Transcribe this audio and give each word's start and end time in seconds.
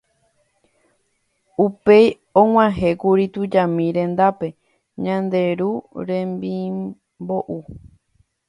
Upéi 1.63 2.05
og̃uahẽkuri 2.41 3.25
tujami 3.33 3.87
rendápe 3.97 4.47
Ñande 5.03 5.41
Ru 5.59 5.71
remimbou. 6.07 7.59